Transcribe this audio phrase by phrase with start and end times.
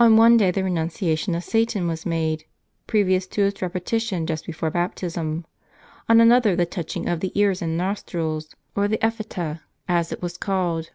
[0.00, 2.44] On one day the renunciation of Satan was made,
[2.88, 5.46] previous to its repe tition just before baptism;
[6.08, 10.38] on another the touching of the ears and nostrils, or the EphpJieta, as it was
[10.38, 10.90] called.